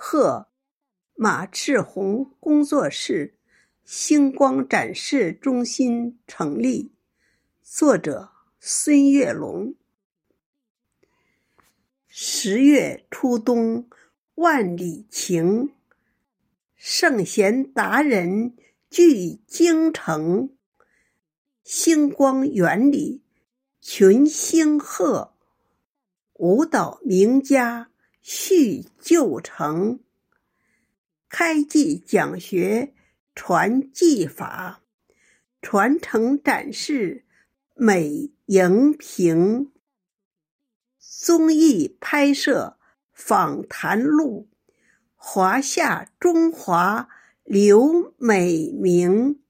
[0.00, 0.46] 贺
[1.16, 3.34] 马赤红工作室
[3.82, 6.92] 星光展示中心成立。
[7.64, 8.30] 作者
[8.60, 9.74] 孙月龙。
[12.06, 13.90] 十月初冬
[14.36, 15.72] 万里晴，
[16.76, 18.54] 圣贤达人
[18.88, 20.56] 聚京城。
[21.64, 23.24] 星光园里
[23.80, 25.34] 群星贺，
[26.34, 27.90] 舞蹈名家
[28.20, 30.00] 叙旧城。
[31.28, 32.94] 开技讲学
[33.34, 34.82] 传技法，
[35.60, 37.24] 传承展示
[37.74, 39.72] 美荧屏。
[40.98, 42.78] 综艺拍摄
[43.12, 44.48] 访谈录，
[45.14, 47.08] 华夏中华
[47.44, 49.40] 留美名。